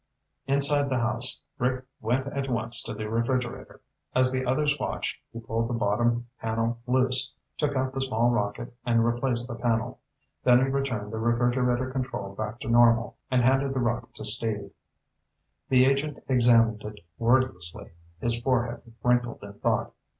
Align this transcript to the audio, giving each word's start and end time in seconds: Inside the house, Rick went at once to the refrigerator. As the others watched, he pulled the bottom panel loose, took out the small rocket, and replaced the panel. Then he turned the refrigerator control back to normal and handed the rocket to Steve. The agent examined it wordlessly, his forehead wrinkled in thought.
Inside 0.47 0.89
the 0.89 0.97
house, 0.97 1.41
Rick 1.59 1.85
went 2.01 2.25
at 2.25 2.49
once 2.49 2.81
to 2.81 2.93
the 2.95 3.07
refrigerator. 3.07 3.81
As 4.15 4.31
the 4.31 4.47
others 4.47 4.79
watched, 4.79 5.21
he 5.31 5.39
pulled 5.39 5.67
the 5.69 5.75
bottom 5.75 6.25
panel 6.39 6.79
loose, 6.87 7.31
took 7.55 7.75
out 7.75 7.93
the 7.93 8.01
small 8.01 8.31
rocket, 8.31 8.73
and 8.83 9.05
replaced 9.05 9.47
the 9.47 9.53
panel. 9.53 9.99
Then 10.43 10.65
he 10.75 10.81
turned 10.81 11.13
the 11.13 11.19
refrigerator 11.19 11.91
control 11.91 12.33
back 12.33 12.59
to 12.61 12.67
normal 12.67 13.15
and 13.29 13.43
handed 13.43 13.75
the 13.75 13.79
rocket 13.79 14.15
to 14.15 14.25
Steve. 14.25 14.71
The 15.69 15.85
agent 15.85 16.17
examined 16.27 16.81
it 16.81 17.01
wordlessly, 17.19 17.91
his 18.19 18.41
forehead 18.41 18.81
wrinkled 19.03 19.43
in 19.43 19.53
thought. 19.59 19.93